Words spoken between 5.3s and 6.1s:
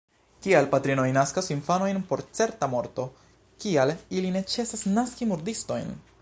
murdistojn?